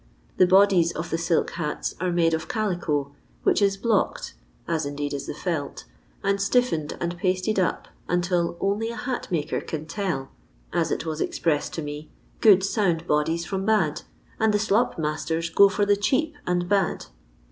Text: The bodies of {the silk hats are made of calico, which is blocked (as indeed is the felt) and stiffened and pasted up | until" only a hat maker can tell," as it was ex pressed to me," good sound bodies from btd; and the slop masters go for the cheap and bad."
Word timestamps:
The 0.37 0.47
bodies 0.47 0.91
of 0.93 1.11
{the 1.11 1.17
silk 1.19 1.51
hats 1.51 1.93
are 2.01 2.11
made 2.11 2.33
of 2.33 2.47
calico, 2.47 3.11
which 3.43 3.61
is 3.61 3.77
blocked 3.77 4.33
(as 4.67 4.83
indeed 4.83 5.13
is 5.13 5.27
the 5.27 5.35
felt) 5.35 5.85
and 6.23 6.41
stiffened 6.41 6.97
and 6.99 7.15
pasted 7.19 7.59
up 7.59 7.87
| 7.97 8.07
until" 8.09 8.57
only 8.59 8.89
a 8.89 8.95
hat 8.95 9.27
maker 9.29 9.61
can 9.61 9.85
tell," 9.85 10.31
as 10.73 10.89
it 10.89 11.05
was 11.05 11.21
ex 11.21 11.37
pressed 11.37 11.75
to 11.75 11.83
me," 11.83 12.09
good 12.41 12.63
sound 12.63 13.05
bodies 13.05 13.45
from 13.45 13.63
btd; 13.63 14.01
and 14.39 14.55
the 14.55 14.57
slop 14.57 14.97
masters 14.97 15.51
go 15.51 15.69
for 15.69 15.85
the 15.85 15.95
cheap 15.95 16.33
and 16.47 16.67
bad." 16.67 17.05